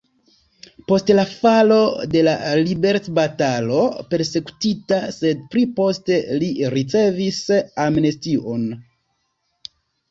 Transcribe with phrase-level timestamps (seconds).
[0.91, 1.77] Post la falo
[2.13, 2.23] de
[2.61, 3.83] liberecbatalo
[4.15, 7.43] persekutita, sed pli poste li ricevis
[7.89, 8.71] amnestion.